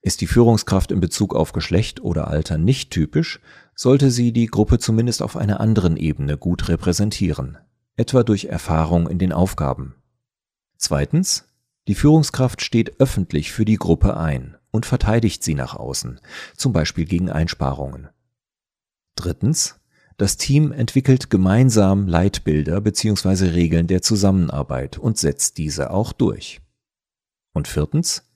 Ist 0.00 0.22
die 0.22 0.26
Führungskraft 0.26 0.90
in 0.90 1.00
Bezug 1.00 1.34
auf 1.34 1.52
Geschlecht 1.52 2.00
oder 2.00 2.28
Alter 2.28 2.56
nicht 2.56 2.90
typisch, 2.90 3.40
sollte 3.74 4.10
sie 4.10 4.32
die 4.32 4.46
Gruppe 4.46 4.78
zumindest 4.78 5.20
auf 5.20 5.36
einer 5.36 5.60
anderen 5.60 5.98
Ebene 5.98 6.38
gut 6.38 6.68
repräsentieren, 6.68 7.58
etwa 7.96 8.22
durch 8.22 8.46
Erfahrung 8.46 9.08
in 9.08 9.18
den 9.18 9.34
Aufgaben. 9.34 9.94
Zweitens, 10.78 11.47
die 11.88 11.94
Führungskraft 11.94 12.62
steht 12.62 13.00
öffentlich 13.00 13.50
für 13.50 13.64
die 13.64 13.76
Gruppe 13.76 14.16
ein 14.16 14.56
und 14.70 14.84
verteidigt 14.84 15.42
sie 15.42 15.54
nach 15.54 15.74
außen, 15.74 16.20
zum 16.54 16.74
Beispiel 16.74 17.06
gegen 17.06 17.30
Einsparungen. 17.30 18.08
Drittens, 19.16 19.80
das 20.18 20.36
Team 20.36 20.70
entwickelt 20.70 21.30
gemeinsam 21.30 22.06
Leitbilder 22.06 22.82
bzw. 22.82 23.46
Regeln 23.50 23.86
der 23.86 24.02
Zusammenarbeit 24.02 24.98
und 24.98 25.16
setzt 25.16 25.56
diese 25.58 25.90
auch 25.90 26.12
durch. 26.12 26.60
Und 27.54 27.68
viertens, 27.68 28.28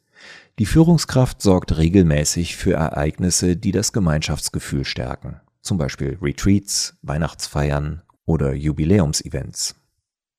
die 0.59 0.67
Führungskraft 0.67 1.43
sorgt 1.43 1.77
regelmäßig 1.77 2.57
für 2.57 2.73
Ereignisse, 2.73 3.57
die 3.57 3.73
das 3.73 3.93
Gemeinschaftsgefühl 3.93 4.85
stärken, 4.87 5.41
zum 5.61 5.77
Beispiel 5.77 6.19
Retreats, 6.23 6.97
Weihnachtsfeiern 7.03 8.03
oder 8.25 8.55
Jubiläumsevents. 8.55 9.75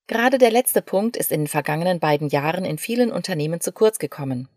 Gerade 0.08 0.38
der 0.38 0.52
letzte 0.52 0.82
Punkt 0.82 1.16
ist 1.16 1.32
in 1.32 1.42
den 1.42 1.48
vergangenen 1.48 2.00
beiden 2.00 2.28
Jahren 2.28 2.66
in 2.66 2.78
vielen 2.78 3.12
Unternehmen 3.12 3.62
zu 3.62 3.72
kurz 3.72 4.00
gekommen. 4.00 4.50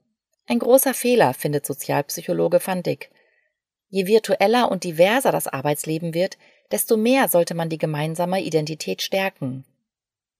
Ein 0.46 0.58
großer 0.58 0.94
Fehler, 0.94 1.34
findet 1.34 1.66
Sozialpsychologe 1.66 2.60
van 2.64 2.82
Dick. 2.82 3.10
Je 3.88 4.06
virtueller 4.06 4.70
und 4.70 4.84
diverser 4.84 5.32
das 5.32 5.46
Arbeitsleben 5.46 6.14
wird, 6.14 6.38
desto 6.70 6.96
mehr 6.96 7.28
sollte 7.28 7.54
man 7.54 7.68
die 7.68 7.78
gemeinsame 7.78 8.42
Identität 8.42 9.02
stärken. 9.02 9.64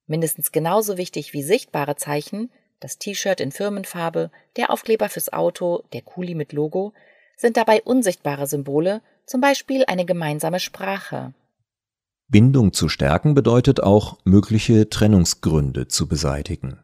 Mindestens 0.07 0.53
genauso 0.53 0.97
wichtig 0.97 1.33
wie 1.33 1.43
sichtbare 1.43 1.97
Zeichen, 1.97 2.51
das 2.81 2.99
T-Shirt 2.99 3.41
in 3.41 3.53
Firmenfarbe, 3.53 4.31
der 4.57 4.71
Aufkleber 4.71 5.09
fürs 5.09 5.33
Auto, 5.33 5.83
der 5.93 6.03
Kuli 6.03 6.35
mit 6.35 6.53
Logo, 6.53 6.93
sind 7.37 7.57
dabei 7.57 7.83
unsichtbare 7.83 8.47
Symbole, 8.47 9.03
zum 9.25 9.41
Beispiel 9.41 9.85
eine 9.87 10.05
gemeinsame 10.05 10.61
Sprache. 10.61 11.35
Bindung 12.29 12.73
zu 12.73 12.89
stärken 12.89 13.35
bedeutet 13.35 13.83
auch, 13.83 14.19
mögliche 14.25 14.91
Trennungsgründe 14.91 15.87
zu 15.87 16.09
beseitigen. 16.09 16.79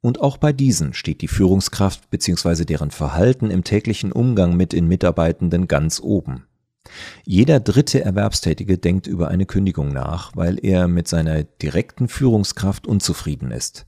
Und 0.00 0.20
auch 0.20 0.36
bei 0.38 0.52
diesen 0.52 0.92
steht 0.92 1.22
die 1.22 1.28
Führungskraft 1.28 2.10
bzw. 2.10 2.64
deren 2.64 2.90
Verhalten 2.90 3.50
im 3.50 3.62
täglichen 3.62 4.10
Umgang 4.10 4.56
mit 4.56 4.72
den 4.72 4.88
Mitarbeitenden 4.88 5.68
ganz 5.68 6.00
oben. 6.00 6.46
Jeder 7.24 7.60
dritte 7.60 8.02
Erwerbstätige 8.02 8.78
denkt 8.78 9.06
über 9.06 9.28
eine 9.28 9.46
Kündigung 9.46 9.92
nach, 9.92 10.32
weil 10.34 10.58
er 10.64 10.88
mit 10.88 11.06
seiner 11.06 11.44
direkten 11.44 12.08
Führungskraft 12.08 12.86
unzufrieden 12.86 13.50
ist, 13.50 13.86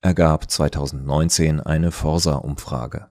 ergab 0.00 0.50
2019 0.50 1.60
eine 1.60 1.92
Forsa-Umfrage. 1.92 3.08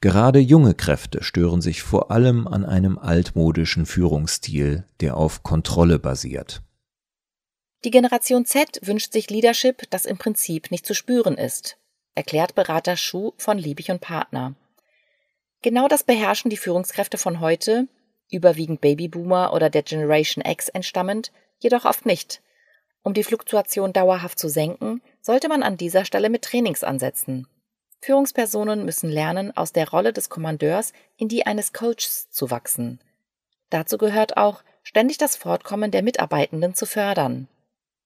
Gerade 0.00 0.38
junge 0.38 0.74
Kräfte 0.74 1.22
stören 1.22 1.60
sich 1.60 1.82
vor 1.82 2.10
allem 2.10 2.46
an 2.46 2.64
einem 2.64 2.98
altmodischen 2.98 3.86
Führungsstil, 3.86 4.84
der 5.00 5.16
auf 5.16 5.42
Kontrolle 5.42 5.98
basiert. 5.98 6.62
Die 7.84 7.90
Generation 7.90 8.44
Z 8.44 8.80
wünscht 8.82 9.12
sich 9.12 9.30
Leadership, 9.30 9.88
das 9.90 10.04
im 10.04 10.18
Prinzip 10.18 10.70
nicht 10.70 10.84
zu 10.84 10.94
spüren 10.94 11.36
ist, 11.36 11.78
erklärt 12.14 12.54
Berater 12.54 12.96
Schuh 12.96 13.32
von 13.36 13.56
Liebig 13.56 13.90
und 13.90 14.00
Partner. 14.00 14.54
Genau 15.62 15.86
das 15.86 16.02
beherrschen 16.02 16.50
die 16.50 16.56
Führungskräfte 16.56 17.18
von 17.18 17.40
heute, 17.40 17.86
überwiegend 18.30 18.80
Babyboomer 18.80 19.52
oder 19.52 19.70
der 19.70 19.82
Generation 19.82 20.44
X 20.44 20.68
entstammend, 20.68 21.32
jedoch 21.58 21.84
oft 21.84 22.06
nicht. 22.06 22.42
Um 23.02 23.14
die 23.14 23.24
Fluktuation 23.24 23.92
dauerhaft 23.92 24.38
zu 24.38 24.48
senken, 24.48 25.00
sollte 25.20 25.48
man 25.48 25.62
an 25.62 25.76
dieser 25.76 26.04
Stelle 26.04 26.30
mit 26.30 26.42
Trainings 26.42 26.84
ansetzen. 26.84 27.46
Führungspersonen 28.00 28.84
müssen 28.84 29.10
lernen, 29.10 29.56
aus 29.56 29.72
der 29.72 29.90
Rolle 29.90 30.12
des 30.12 30.28
Kommandeurs 30.28 30.92
in 31.16 31.28
die 31.28 31.46
eines 31.46 31.72
Coaches 31.72 32.28
zu 32.30 32.50
wachsen. 32.50 33.00
Dazu 33.70 33.98
gehört 33.98 34.36
auch, 34.36 34.62
ständig 34.82 35.18
das 35.18 35.36
Fortkommen 35.36 35.90
der 35.90 36.02
Mitarbeitenden 36.02 36.74
zu 36.74 36.86
fördern. 36.86 37.48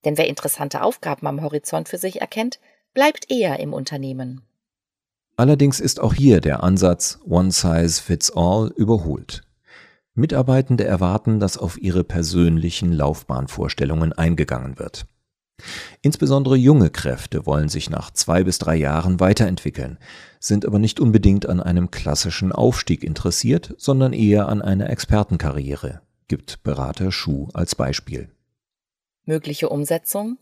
Denn 0.05 0.19
wer 0.19 0.27
interessante 0.27 0.83
Aufgaben 0.83 1.27
am 1.27 1.43
Horizont 1.43 1.89
für 1.89 1.99
sich 1.99 2.21
erkennt, 2.21 2.59
bleibt 2.95 3.31
eher 3.31 3.61
im 3.61 3.73
Unternehmen. 3.73 4.43
Allerdings 5.37 5.81
ist 5.81 6.01
auch 6.01 6.15
hier 6.15 6.41
der 6.41 6.63
Ansatz 6.63 7.19
One 7.29 7.53
Size 7.53 8.03
Fits 8.03 8.31
All 8.35 8.73
überholt. 8.77 9.43
Mitarbeitende 10.15 10.85
erwarten, 10.85 11.41
dass 11.41 11.57
auf 11.57 11.81
ihre 11.81 12.05
persönlichen 12.05 12.93
Laufbahnvorstellungen 12.93 14.13
eingegangen 14.13 14.79
wird. 14.79 15.07
Insbesondere 16.01 16.57
junge 16.57 16.91
Kräfte 16.91 17.47
wollen 17.47 17.69
sich 17.69 17.89
nach 17.89 18.11
zwei 18.11 18.43
bis 18.43 18.59
drei 18.59 18.75
Jahren 18.75 19.21
weiterentwickeln, 19.21 19.99
sind 20.41 20.67
aber 20.67 20.79
nicht 20.79 20.99
unbedingt 20.99 21.49
an 21.49 21.61
einem 21.61 21.91
klassischen 21.91 22.51
Aufstieg 22.51 23.05
interessiert, 23.05 23.75
sondern 23.79 24.13
eher 24.13 24.49
an 24.49 24.63
einer 24.63 24.91
Expertenkarriere, 24.91 26.03
gibt 26.27 26.63
Berater 26.65 27.13
Schuh 27.13 27.49
als 27.55 27.77
Beispiel. 27.77 28.31
Mögliche 29.25 29.69
Umsetzung? 29.69 30.39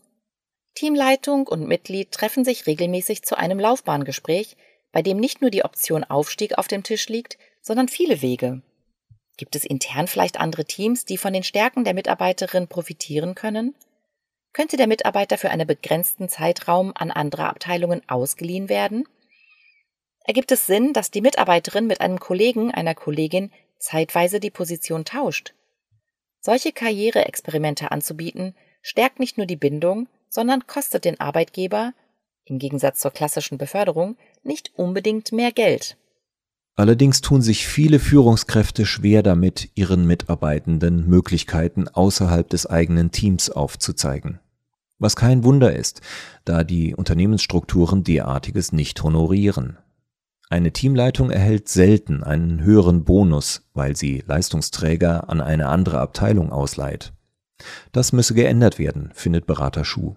Teamleitung 0.73 1.47
und 1.47 1.67
Mitglied 1.67 2.11
treffen 2.11 2.43
sich 2.43 2.65
regelmäßig 2.65 3.23
zu 3.23 3.37
einem 3.37 3.59
Laufbahngespräch, 3.59 4.57
bei 4.91 5.01
dem 5.01 5.17
nicht 5.17 5.41
nur 5.41 5.51
die 5.51 5.63
Option 5.63 6.03
Aufstieg 6.03 6.57
auf 6.57 6.67
dem 6.67 6.81
Tisch 6.81 7.07
liegt, 7.07 7.37
sondern 7.61 7.87
viele 7.87 8.21
Wege. 8.21 8.61
Gibt 9.37 9.55
es 9.55 9.65
intern 9.65 10.07
vielleicht 10.07 10.39
andere 10.39 10.65
Teams, 10.65 11.05
die 11.05 11.17
von 11.17 11.33
den 11.33 11.43
Stärken 11.43 11.83
der 11.83 11.93
Mitarbeiterin 11.93 12.67
profitieren 12.67 13.35
können? 13.35 13.75
Könnte 14.53 14.77
der 14.77 14.87
Mitarbeiter 14.87 15.37
für 15.37 15.49
einen 15.49 15.67
begrenzten 15.67 16.29
Zeitraum 16.29 16.91
an 16.95 17.11
andere 17.11 17.47
Abteilungen 17.47 18.01
ausgeliehen 18.07 18.69
werden? 18.69 19.07
Ergibt 20.23 20.51
es 20.51 20.65
Sinn, 20.65 20.93
dass 20.93 21.11
die 21.11 21.21
Mitarbeiterin 21.21 21.87
mit 21.87 22.01
einem 22.01 22.19
Kollegen, 22.19 22.71
einer 22.71 22.95
Kollegin 22.95 23.51
zeitweise 23.79 24.39
die 24.39 24.51
Position 24.51 25.05
tauscht? 25.05 25.53
Solche 26.39 26.71
Karriereexperimente 26.71 27.91
anzubieten, 27.91 28.55
stärkt 28.81 29.19
nicht 29.19 29.37
nur 29.37 29.45
die 29.45 29.55
Bindung, 29.55 30.07
sondern 30.29 30.65
kostet 30.67 31.05
den 31.05 31.19
Arbeitgeber, 31.19 31.93
im 32.45 32.57
Gegensatz 32.57 32.99
zur 32.99 33.11
klassischen 33.11 33.57
Beförderung, 33.57 34.17
nicht 34.43 34.71
unbedingt 34.75 35.31
mehr 35.31 35.51
Geld. 35.51 35.97
Allerdings 36.81 37.21
tun 37.21 37.43
sich 37.43 37.67
viele 37.67 37.99
Führungskräfte 37.99 38.87
schwer 38.87 39.21
damit, 39.21 39.69
ihren 39.75 40.07
Mitarbeitenden 40.07 41.07
Möglichkeiten 41.07 41.87
außerhalb 41.87 42.49
des 42.49 42.65
eigenen 42.65 43.11
Teams 43.11 43.51
aufzuzeigen. 43.51 44.39
Was 44.97 45.15
kein 45.15 45.43
Wunder 45.43 45.75
ist, 45.75 46.01
da 46.43 46.63
die 46.63 46.95
Unternehmensstrukturen 46.95 48.03
derartiges 48.03 48.71
nicht 48.71 49.03
honorieren. 49.03 49.77
Eine 50.49 50.71
Teamleitung 50.71 51.29
erhält 51.29 51.69
selten 51.69 52.23
einen 52.23 52.63
höheren 52.63 53.03
Bonus, 53.03 53.61
weil 53.75 53.95
sie 53.95 54.23
Leistungsträger 54.25 55.29
an 55.29 55.39
eine 55.39 55.67
andere 55.67 55.99
Abteilung 55.99 56.51
ausleiht. 56.51 57.13
Das 57.91 58.11
müsse 58.11 58.33
geändert 58.33 58.79
werden, 58.79 59.11
findet 59.13 59.45
Berater 59.45 59.85
Schuh. 59.85 60.15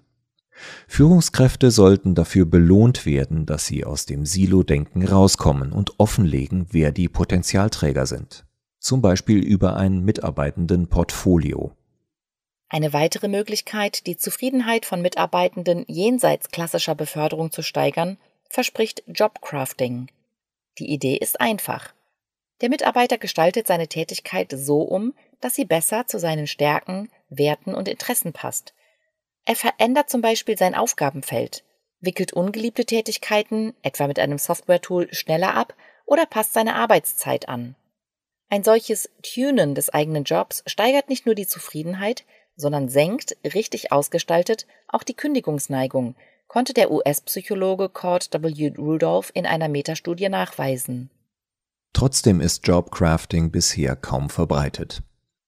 Führungskräfte 0.87 1.71
sollten 1.71 2.15
dafür 2.15 2.47
belohnt 2.47 3.07
werden, 3.07 3.47
dass 3.47 3.67
sie 3.67 3.85
aus 3.85 4.07
dem 4.07 4.25
Silo-Denken 4.25 5.07
rauskommen 5.07 5.73
und 5.73 5.99
offenlegen, 5.99 6.67
wer 6.71 6.93
die 6.93 7.09
Potenzialträger 7.09 8.07
sind. 8.07 8.45
Zum 8.79 9.03
Beispiel 9.03 9.43
über 9.43 9.77
ein 9.77 10.01
Mitarbeitenden-Portfolio. 10.01 11.73
Eine 12.69 12.93
weitere 12.93 13.29
Möglichkeit, 13.29 14.07
die 14.07 14.17
Zufriedenheit 14.17 14.87
von 14.87 15.01
Mitarbeitenden 15.01 15.85
jenseits 15.87 16.51
klassischer 16.51 16.95
Beförderung 16.95 17.51
zu 17.51 17.63
steigern, 17.63 18.19
verspricht 18.49 19.03
Jobcrafting. 19.07 20.09
Die 20.79 20.91
Idee 20.91 21.17
ist 21.17 21.41
einfach. 21.41 21.95
Der 22.61 22.69
Mitarbeiter 22.69 23.19
gestaltet 23.19 23.67
seine 23.67 23.89
Tätigkeit 23.89 24.53
so 24.57 24.83
um, 24.83 25.15
dass 25.41 25.55
sie 25.55 25.65
besser 25.65 26.07
zu 26.07 26.19
seinen 26.19 26.47
Stärken, 26.47 27.11
Werten 27.29 27.75
und 27.75 27.89
Interessen 27.89 28.33
passt. 28.33 28.75
Er 29.45 29.57
verändert 29.57 30.09
zum 30.09 30.23
Beispiel 30.23 30.57
sein 30.57 30.75
Aufgabenfeld, 30.75 31.65
wickelt 32.01 32.33
ungeliebte 32.33 32.85
Tätigkeiten, 32.85 33.75
etwa 33.83 34.07
mit 34.07 34.19
einem 34.19 34.39
Software-Tool, 34.39 35.13
schneller 35.13 35.55
ab 35.55 35.75
oder 36.07 36.27
passt 36.27 36.53
seine 36.55 36.75
Arbeitszeit 36.75 37.49
an. 37.49 37.77
Ein 38.49 38.65
solches 38.65 39.11
Tunen 39.23 39.75
des 39.75 39.91
eigenen 39.91 40.25
Jobs 40.25 40.63
steigert 40.67 41.09
nicht 41.09 41.27
nur 41.27 41.35
die 41.35 41.47
Zufriedenheit, 41.47 42.25
sondern 42.57 42.89
senkt, 42.89 43.37
richtig 43.43 43.91
ausgestaltet, 43.91 44.67
auch 44.89 45.03
die 45.03 45.15
Kündigungsneigung, 45.15 46.15
konnte 46.47 46.73
der 46.73 46.91
US-Psychologe 46.91 47.89
Cord 47.89 48.31
W. 48.33 48.73
Rudolph 48.79 49.31
in 49.35 49.47
einer 49.47 49.69
Metastudie 49.69 50.29
nachweisen. 50.29 51.11
Trotzdem 51.93 52.41
ist 52.41 52.67
Jobcrafting 52.67 53.51
bisher 53.51 53.97
kaum 53.97 54.31
verbreitet. 54.31 55.03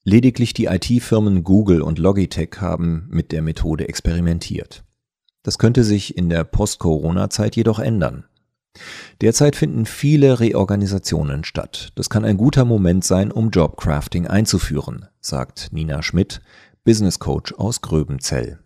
Lediglich 0.08 0.54
die 0.54 0.66
IT-Firmen 0.66 1.42
Google 1.42 1.82
und 1.82 1.98
Logitech 1.98 2.60
haben 2.60 3.08
mit 3.10 3.32
der 3.32 3.42
Methode 3.42 3.88
experimentiert. 3.88 4.84
Das 5.42 5.58
könnte 5.58 5.82
sich 5.82 6.16
in 6.16 6.28
der 6.28 6.44
Post-Corona-Zeit 6.44 7.56
jedoch 7.56 7.80
ändern. 7.80 8.24
Derzeit 9.20 9.56
finden 9.56 9.84
viele 9.84 10.38
Reorganisationen 10.38 11.42
statt. 11.42 11.90
Das 11.96 12.08
kann 12.08 12.24
ein 12.24 12.36
guter 12.36 12.64
Moment 12.64 13.02
sein, 13.02 13.32
um 13.32 13.50
Jobcrafting 13.50 14.28
einzuführen, 14.28 15.06
sagt 15.20 15.72
Nina 15.72 16.04
Schmidt, 16.04 16.40
Business 16.84 17.18
Coach 17.18 17.52
aus 17.54 17.80
Gröbenzell. 17.80 18.60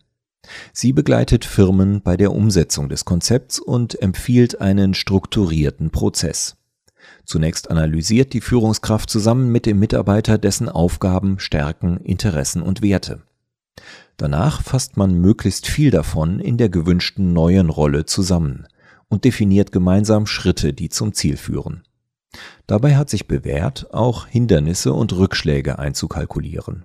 Sie 0.74 0.92
begleitet 0.92 1.46
Firmen 1.46 2.02
bei 2.02 2.18
der 2.18 2.32
Umsetzung 2.32 2.90
des 2.90 3.06
Konzepts 3.06 3.58
und 3.58 3.98
empfiehlt 4.02 4.60
einen 4.60 4.92
strukturierten 4.92 5.88
Prozess. 5.88 6.59
Zunächst 7.30 7.70
analysiert 7.70 8.32
die 8.32 8.40
Führungskraft 8.40 9.08
zusammen 9.08 9.52
mit 9.52 9.64
dem 9.64 9.78
Mitarbeiter 9.78 10.36
dessen 10.36 10.68
Aufgaben, 10.68 11.38
Stärken, 11.38 11.98
Interessen 11.98 12.60
und 12.60 12.82
Werte. 12.82 13.22
Danach 14.16 14.62
fasst 14.62 14.96
man 14.96 15.14
möglichst 15.14 15.68
viel 15.68 15.92
davon 15.92 16.40
in 16.40 16.58
der 16.58 16.68
gewünschten 16.68 17.32
neuen 17.32 17.70
Rolle 17.70 18.04
zusammen 18.04 18.66
und 19.06 19.24
definiert 19.24 19.70
gemeinsam 19.70 20.26
Schritte, 20.26 20.72
die 20.72 20.88
zum 20.88 21.12
Ziel 21.12 21.36
führen. 21.36 21.84
Dabei 22.66 22.96
hat 22.96 23.08
sich 23.08 23.28
bewährt, 23.28 23.94
auch 23.94 24.26
Hindernisse 24.26 24.92
und 24.92 25.12
Rückschläge 25.12 25.78
einzukalkulieren. 25.78 26.84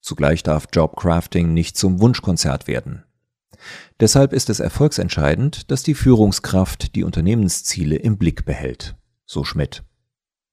Zugleich 0.00 0.42
darf 0.42 0.66
Jobcrafting 0.72 1.54
nicht 1.54 1.76
zum 1.76 2.00
Wunschkonzert 2.00 2.66
werden. 2.66 3.04
Deshalb 4.00 4.32
ist 4.32 4.50
es 4.50 4.58
erfolgsentscheidend, 4.58 5.70
dass 5.70 5.84
die 5.84 5.94
Führungskraft 5.94 6.96
die 6.96 7.04
Unternehmensziele 7.04 7.94
im 7.94 8.18
Blick 8.18 8.44
behält 8.44 8.96
so 9.30 9.44
Schmidt. 9.44 9.84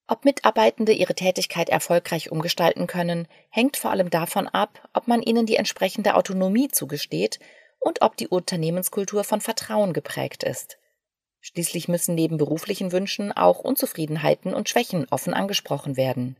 Ob 0.06 0.24
Mitarbeitende 0.24 0.92
ihre 0.92 1.14
Tätigkeit 1.14 1.68
erfolgreich 1.68 2.30
umgestalten 2.30 2.86
können, 2.86 3.26
hängt 3.50 3.76
vor 3.76 3.90
allem 3.90 4.08
davon 4.08 4.46
ab, 4.46 4.88
ob 4.94 5.08
man 5.08 5.20
ihnen 5.20 5.46
die 5.46 5.56
entsprechende 5.56 6.14
Autonomie 6.14 6.68
zugesteht 6.68 7.40
und 7.80 8.02
ob 8.02 8.16
die 8.16 8.28
Unternehmenskultur 8.28 9.24
von 9.24 9.40
Vertrauen 9.40 9.92
geprägt 9.92 10.44
ist. 10.44 10.78
Schließlich 11.40 11.88
müssen 11.88 12.14
neben 12.14 12.36
beruflichen 12.36 12.92
Wünschen 12.92 13.32
auch 13.32 13.58
Unzufriedenheiten 13.58 14.54
und 14.54 14.68
Schwächen 14.68 15.06
offen 15.10 15.34
angesprochen 15.34 15.96
werden. 15.96 16.36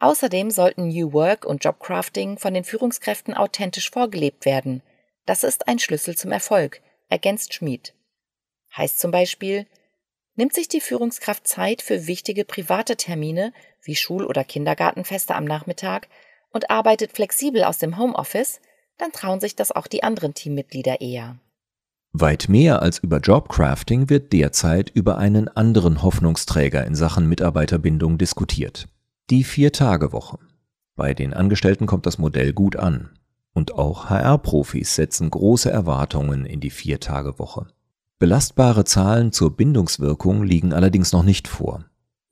Außerdem 0.00 0.50
sollten 0.50 0.88
New 0.88 1.12
Work 1.12 1.44
und 1.44 1.64
Jobcrafting 1.64 2.38
von 2.38 2.54
den 2.54 2.64
Führungskräften 2.64 3.34
authentisch 3.34 3.90
vorgelebt 3.90 4.44
werden. 4.44 4.82
Das 5.26 5.42
ist 5.42 5.68
ein 5.68 5.78
Schlüssel 5.78 6.16
zum 6.16 6.32
Erfolg, 6.32 6.82
ergänzt 7.08 7.54
Schmid. 7.54 7.94
Heißt 8.76 9.00
zum 9.00 9.10
Beispiel, 9.10 9.66
Nimmt 10.38 10.54
sich 10.54 10.68
die 10.68 10.80
Führungskraft 10.80 11.48
Zeit 11.48 11.82
für 11.82 12.06
wichtige 12.06 12.44
private 12.44 12.94
Termine 12.94 13.52
wie 13.82 13.96
Schul- 13.96 14.24
oder 14.24 14.44
Kindergartenfeste 14.44 15.34
am 15.34 15.44
Nachmittag 15.44 16.06
und 16.52 16.70
arbeitet 16.70 17.10
flexibel 17.10 17.64
aus 17.64 17.78
dem 17.78 17.98
Homeoffice, 17.98 18.60
dann 18.98 19.10
trauen 19.10 19.40
sich 19.40 19.56
das 19.56 19.72
auch 19.72 19.88
die 19.88 20.04
anderen 20.04 20.34
Teammitglieder 20.34 21.00
eher. 21.00 21.40
Weit 22.12 22.48
mehr 22.48 22.82
als 22.82 23.00
über 23.00 23.18
Jobcrafting 23.18 24.10
wird 24.10 24.32
derzeit 24.32 24.90
über 24.90 25.18
einen 25.18 25.48
anderen 25.48 26.04
Hoffnungsträger 26.04 26.86
in 26.86 26.94
Sachen 26.94 27.28
Mitarbeiterbindung 27.28 28.16
diskutiert. 28.16 28.86
Die 29.30 29.42
Vier-Tage-Woche. 29.42 30.38
Bei 30.94 31.14
den 31.14 31.34
Angestellten 31.34 31.86
kommt 31.86 32.06
das 32.06 32.18
Modell 32.18 32.52
gut 32.52 32.76
an. 32.76 33.10
Und 33.54 33.72
auch 33.72 34.08
HR-Profis 34.08 34.94
setzen 34.94 35.30
große 35.30 35.68
Erwartungen 35.68 36.46
in 36.46 36.60
die 36.60 36.70
Vier-Tage-Woche. 36.70 37.66
Belastbare 38.20 38.84
Zahlen 38.84 39.30
zur 39.30 39.56
Bindungswirkung 39.56 40.42
liegen 40.42 40.72
allerdings 40.72 41.12
noch 41.12 41.22
nicht 41.22 41.46
vor. 41.46 41.84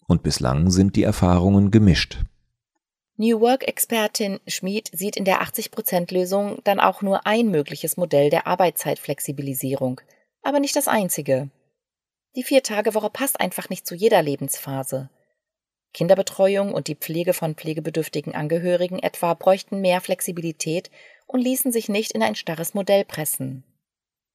Und 0.08 0.24
bislang 0.24 0.72
sind 0.72 0.96
die 0.96 1.04
Erfahrungen 1.04 1.70
gemischt. 1.70 2.18
New 3.16 3.40
Work-Expertin 3.40 4.40
Schmid 4.48 4.90
sieht 4.92 5.16
in 5.16 5.24
der 5.24 5.42
80%-Lösung 5.42 6.58
dann 6.64 6.80
auch 6.80 7.02
nur 7.02 7.24
ein 7.24 7.52
mögliches 7.52 7.96
Modell 7.96 8.30
der 8.30 8.48
Arbeitszeitflexibilisierung, 8.48 10.00
aber 10.42 10.58
nicht 10.58 10.74
das 10.74 10.88
einzige. 10.88 11.50
Die 12.34 12.42
Vier-Tage-Woche 12.42 13.10
passt 13.10 13.38
einfach 13.38 13.68
nicht 13.68 13.86
zu 13.86 13.94
jeder 13.94 14.22
Lebensphase. 14.22 15.08
Kinderbetreuung 15.94 16.74
und 16.74 16.88
die 16.88 16.96
Pflege 16.96 17.32
von 17.32 17.54
pflegebedürftigen 17.54 18.34
Angehörigen 18.34 18.98
etwa 18.98 19.34
bräuchten 19.34 19.80
mehr 19.80 20.00
Flexibilität 20.00 20.90
und 21.26 21.42
ließen 21.42 21.70
sich 21.70 21.88
nicht 21.88 22.10
in 22.10 22.24
ein 22.24 22.34
starres 22.34 22.74
Modell 22.74 23.04
pressen. 23.04 23.62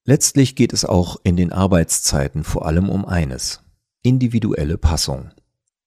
Letztlich 0.05 0.55
geht 0.55 0.73
es 0.73 0.83
auch 0.83 1.17
in 1.23 1.35
den 1.35 1.51
Arbeitszeiten 1.51 2.43
vor 2.43 2.65
allem 2.65 2.89
um 2.89 3.05
eines 3.05 3.61
individuelle 4.03 4.77
Passung. 4.77 5.29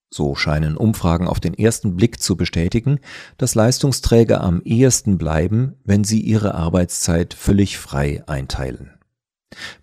So 0.09 0.35
scheinen 0.35 0.77
Umfragen 0.77 1.27
auf 1.27 1.41
den 1.41 1.53
ersten 1.53 1.97
Blick 1.97 2.21
zu 2.21 2.37
bestätigen, 2.37 2.99
dass 3.37 3.55
Leistungsträger 3.55 4.39
am 4.39 4.61
ehesten 4.61 5.17
bleiben, 5.17 5.75
wenn 5.83 6.05
sie 6.05 6.21
ihre 6.21 6.55
Arbeitszeit 6.55 7.33
völlig 7.33 7.77
frei 7.77 8.23
einteilen. 8.25 8.91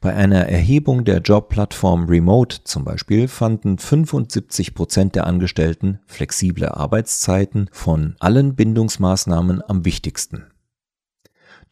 Bei 0.01 0.15
einer 0.15 0.49
Erhebung 0.49 1.05
der 1.05 1.19
Jobplattform 1.19 2.07
Remote 2.07 2.65
zum 2.65 2.85
Beispiel 2.85 3.29
fanden 3.29 3.79
75 3.79 4.75
Prozent 4.75 5.15
der 5.15 5.27
Angestellten 5.27 6.01
flexible 6.07 6.69
Arbeitszeiten 6.69 7.69
von 7.73 8.17
allen 8.19 8.55
Bindungsmaßnahmen 8.55 9.63
am 9.67 9.85
wichtigsten. 9.85 10.52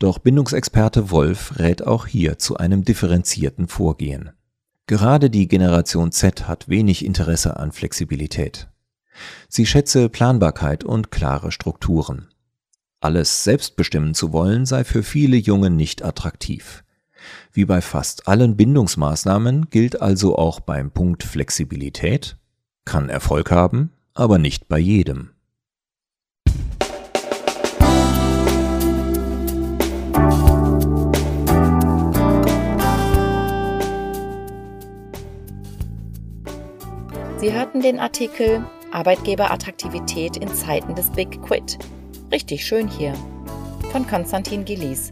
Doch 0.00 0.18
Bindungsexperte 0.18 1.10
Wolf 1.10 1.58
rät 1.58 1.86
auch 1.86 2.06
hier 2.06 2.38
zu 2.38 2.56
einem 2.56 2.86
differenzierten 2.86 3.68
Vorgehen. 3.68 4.30
Gerade 4.86 5.28
die 5.28 5.46
Generation 5.46 6.10
Z 6.10 6.48
hat 6.48 6.70
wenig 6.70 7.04
Interesse 7.04 7.58
an 7.58 7.70
Flexibilität. 7.70 8.70
Sie 9.50 9.66
schätze 9.66 10.08
Planbarkeit 10.08 10.84
und 10.84 11.10
klare 11.10 11.52
Strukturen. 11.52 12.28
Alles 13.00 13.44
selbst 13.44 13.76
bestimmen 13.76 14.14
zu 14.14 14.32
wollen 14.32 14.64
sei 14.64 14.84
für 14.84 15.02
viele 15.02 15.36
Junge 15.36 15.68
nicht 15.68 16.02
attraktiv. 16.02 16.82
Wie 17.52 17.66
bei 17.66 17.82
fast 17.82 18.26
allen 18.26 18.56
Bindungsmaßnahmen 18.56 19.68
gilt 19.68 20.00
also 20.00 20.38
auch 20.38 20.60
beim 20.60 20.90
Punkt 20.90 21.24
Flexibilität, 21.24 22.38
kann 22.86 23.10
Erfolg 23.10 23.50
haben, 23.50 23.92
aber 24.14 24.38
nicht 24.38 24.66
bei 24.66 24.78
jedem. 24.78 25.32
Sie 37.40 37.54
hörten 37.54 37.80
den 37.80 37.98
Artikel 37.98 38.62
Arbeitgeberattraktivität 38.92 40.36
in 40.36 40.54
Zeiten 40.54 40.94
des 40.94 41.08
Big 41.08 41.40
Quit. 41.40 41.78
Richtig 42.30 42.66
schön 42.66 42.86
hier. 42.86 43.14
Von 43.92 44.06
Konstantin 44.06 44.66
Gillies. 44.66 45.10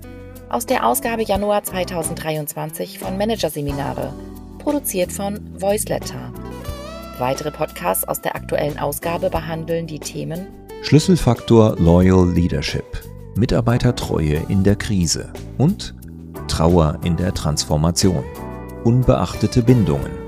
Aus 0.51 0.67
der 0.67 0.87
Ausgabe 0.87 1.23
Januar 1.23 1.63
2023 1.65 2.99
von 2.99 3.17
Managerseminare. 3.17 4.13
Produziert 4.59 5.11
von 5.11 5.41
Voiceletter. 5.59 6.31
Weitere 7.19 7.51
Podcasts 7.51 8.07
aus 8.07 8.21
der 8.21 8.37
aktuellen 8.37 8.79
Ausgabe 8.79 9.31
behandeln 9.31 9.87
die 9.87 9.99
Themen 9.99 10.49
Schlüsselfaktor 10.83 11.77
Loyal 11.79 12.31
Leadership, 12.31 12.85
Mitarbeitertreue 13.37 14.43
in 14.51 14.65
der 14.65 14.77
Krise 14.77 15.33
und 15.57 15.95
Trauer 16.47 16.99
in 17.05 17.17
der 17.17 17.33
Transformation, 17.33 18.23
unbeachtete 18.85 19.63
Bindungen 19.63 20.28